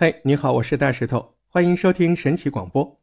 [0.00, 3.00] 嘿，你好，我是大石头，欢迎收听神奇广播。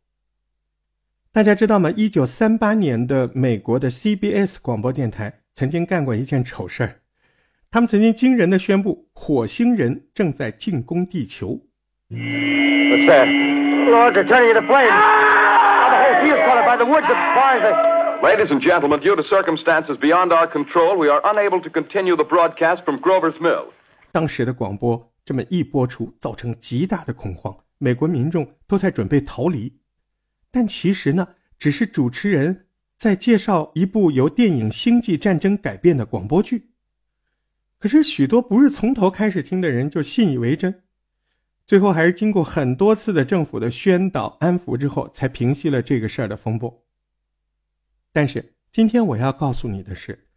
[1.33, 1.91] 大家知道吗？
[1.93, 7.01] 一九三八年的美国的 CBS 广播电台曾经干过一件丑事儿，
[7.69, 11.59] 他们曾经惊人的宣布火星人正在进攻地球。
[12.09, 13.27] What's that?
[13.89, 14.87] Lord, they're turning into flames.
[14.87, 17.05] Now the whole field's caught by the woods.
[17.07, 18.21] The fires are...
[18.23, 22.23] Ladies and gentlemen, due to circumstances beyond our control, we are unable to continue the
[22.23, 23.65] broadcast from Grover's Mill.
[24.13, 29.81] 当时的广播这么一播出，造成极大的恐慌，美国民众都在准备逃离。
[30.51, 36.69] 但其实呢，只是主持人在介绍一部由电影《星际战争》改编的广播剧。
[37.79, 40.83] 可是许多不是从头开始听的人就信以为真，
[41.65, 46.85] 最后还是经过很多次的政府的宣导安抚之后，才平息了这个事儿的风波。
[48.13, 50.27] 但是今天我要告诉你的是，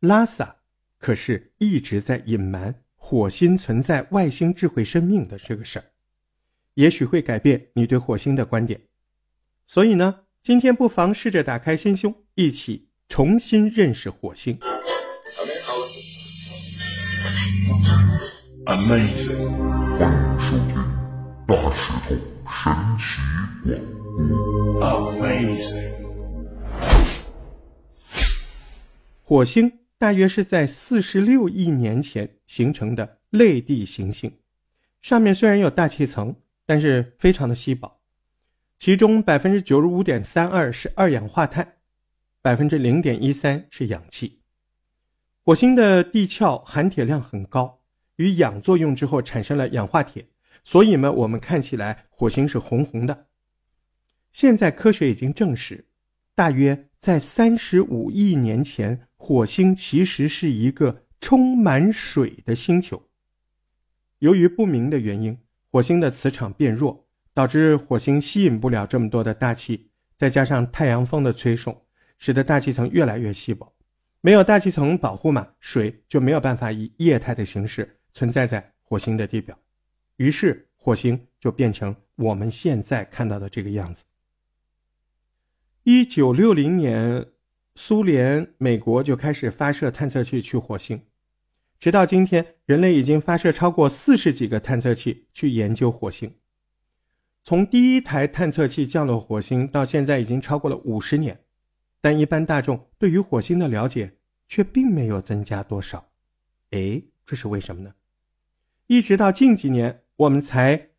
[0.00, 0.56] 拉萨
[0.98, 5.84] 可是一直在隐瞒火星存在外星智慧生命的这个事儿，
[6.72, 8.80] 也许会改变你对火星的观点。
[9.66, 14.58] 所以呢，今天不妨试着打开心胸，一起重新认识火星。
[18.64, 19.50] Amazing，
[19.98, 20.82] 欢迎收听
[21.46, 22.16] 大石头神
[22.96, 24.80] 奇广播。
[24.80, 25.92] Amazing，
[29.22, 29.70] 火星
[30.04, 34.30] 大约是在四十六亿年前形成的类地行星，
[35.00, 38.02] 上面虽然有大气层，但是非常的稀薄，
[38.78, 41.76] 其中百分之九十五点三二是二氧化碳，
[42.42, 44.42] 百分之零点一三是氧气。
[45.42, 47.80] 火星的地壳含铁量很高，
[48.16, 50.28] 与氧作用之后产生了氧化铁，
[50.64, 53.28] 所以呢，我们看起来火星是红红的。
[54.32, 55.86] 现在科学已经证实，
[56.34, 63.08] 大约在三十五亿年前，火星其实是一个充满水的星球。
[64.18, 65.38] 由于不明的原因，
[65.70, 71.86] 火星的磁场变弱，导致火星吸引不了这么多的大气，再加上太阳风的吹送，
[72.18, 73.74] 使得大气层越来越稀薄。
[74.20, 79.58] 没有大气层保护嘛，水就没有办法以液态的形式存在在火星的地表，
[80.16, 84.04] 于是火星就变成我们现在看到的这个样子。
[85.84, 87.26] 一九六零年，
[87.76, 91.02] 苏联、美国就开始发射探测器去火星，
[91.78, 96.32] 直到今天，人类已经发射超过四十几个探测器去研究火星。
[97.42, 101.40] 从第一台探测器降落火星到现在，已经超过了五十年。
[102.00, 106.10] 但一般大众对于火星的了解却并没有增加多少，
[106.70, 107.94] 哎，这是为什么呢？
[108.86, 110.90] 一直到近几年，我们才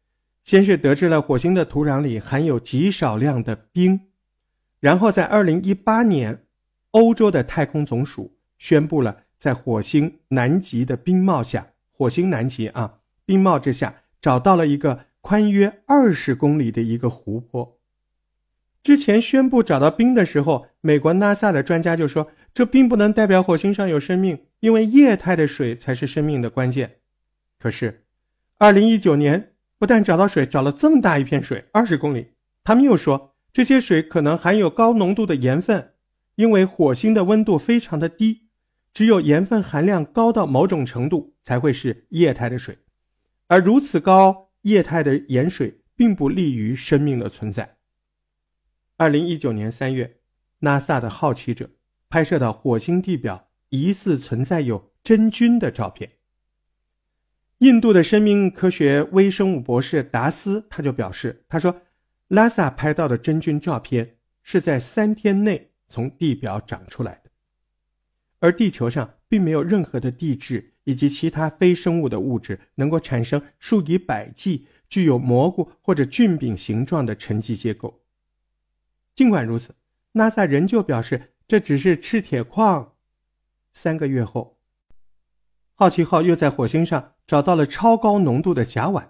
[0.43, 4.07] 先是得知了火星的土壤里含有极少量的冰，
[4.79, 6.44] 然后在二零一八年，
[6.95, 17.81] 欧洲的太空总署宣布了在火星南极的冰帽下，火星南极啊，冰帽之下找到了一个宽约二十公里的一个湖泊。
[18.81, 26.99] 之前宣布找到冰的时候，美国 NASA 的专家就说，这并不能代表火星上有生命，因为液态的水才是生命的关键。
[27.59, 28.05] 可是，
[28.57, 32.31] 二零一九年不但找到水，找了这么大一片水，二十公里，
[32.63, 35.94] 他们又说这些水可能含有高浓度的盐分，
[36.35, 38.47] 因为火星的温度非常的低，
[38.93, 42.77] 只有盐分含量高到某种程度才会是液态的水，
[43.47, 47.77] 而如此高液态的盐水并不利于生命的存在。
[48.97, 50.17] 二零一九年三月
[50.61, 51.69] ，NASA 的好奇者
[52.09, 56.11] 拍摄到火星地表疑似存在有真菌的照片。
[57.59, 61.81] 印度的生命科学微生物博士达斯他就表示，他说，
[62.27, 67.29] 拉萨拍到的真菌照片是在三天内从地表长出来的，
[68.39, 78.01] 而地球上并没有任何的地质以及其他非生物的物质能够产生数以百计具有蘑菇或者菌柄形状的沉积结构。
[79.13, 79.75] 尽管如此
[80.13, 82.93] ，NASA 仍旧表示这只是赤铁矿。
[83.73, 84.59] 三个月后，
[85.73, 89.09] 好奇号又在火星上找到了超高浓度的甲烷。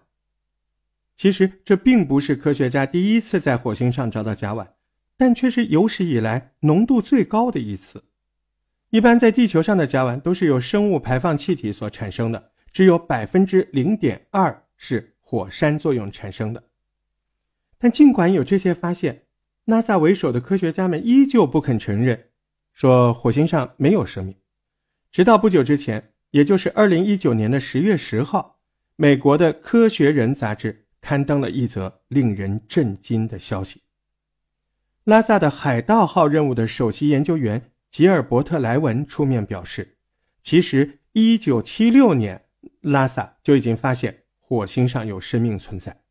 [1.15, 4.67] 其实这并不是科学家第一次在火星上找到甲烷，
[5.17, 8.03] 但却是有史以来浓度最高的一次。
[8.89, 16.63] 一般在地球上的甲烷都是由生物排放气体所产生的，只有百分之零点二是火山作用产生的。
[17.77, 19.23] 但尽管有这些发现
[19.65, 22.29] ，NASA 为首的科学家们依旧不肯承认，
[22.73, 24.35] 说火星上没有生命。
[25.11, 28.59] 直到不久之前，也就是二零一九年的十月十号，
[28.95, 33.81] 美国的《科学人》杂志刊登了一则令人震惊的消息：
[35.05, 39.99] 拉萨的海盗号任务的首席研究员吉尔伯特·莱文出面表示，
[40.41, 42.45] 其实一九七六年
[42.81, 46.01] 拉萨就已经发现火星上有生命存在。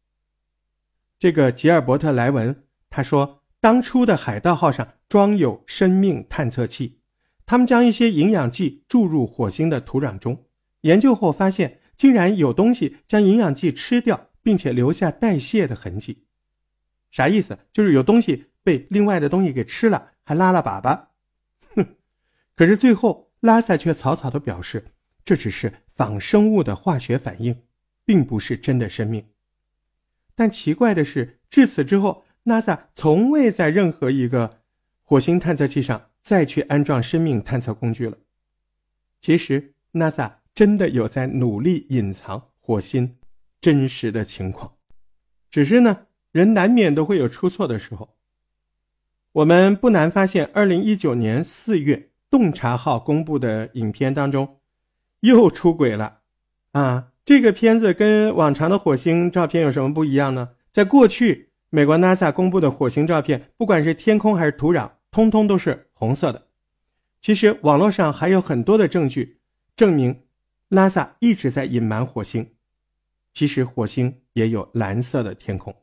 [1.18, 7.00] 这个吉尔伯特·莱文他说，当初的海盗号上装有生命探测器，
[7.44, 10.44] 他们将一些营养剂注入火星的土壤中，
[10.82, 16.26] 研究后发现，竟然有东西将营养剂吃掉，并且留下代谢的痕迹。
[17.10, 17.58] 啥意思？
[17.72, 21.06] 就是有东西被另外的东西给吃了，还拉了粑粑。
[21.76, 21.94] 哼！
[22.56, 24.86] 可是最后拉萨却草草的表示，
[25.24, 27.62] 这只是仿生物的化学反应，
[28.04, 29.28] 并不是真的生命。
[30.34, 34.62] 但奇怪的是，至此之后，NASA 从未在任何一个
[35.02, 38.16] 火星探测器上再去安装生命探测工具了。
[39.20, 43.16] 其实，NASA 真的有在努力隐藏火星
[43.60, 44.74] 真实的情况，
[45.50, 46.06] 只是呢。
[46.32, 48.16] 人难免都会有出错的时候。
[49.34, 54.60] 我们不难发现，二零一九年四月洞察号公布的影片当中，
[55.22, 56.20] 又出轨了。
[56.70, 60.50] 啊，这个片子跟往常的火星照片有什么不一样呢？
[60.70, 66.46] 在过去，美国 NASA 公布的火星照片，不管是天空还是土壤，通通都是红色的。
[67.20, 69.40] 其实网络上还有很多的证据
[69.74, 70.20] 证明
[70.70, 72.52] ，NASA 一直在隐瞒火星。
[73.32, 75.74] 其实火星也有蓝色的天空。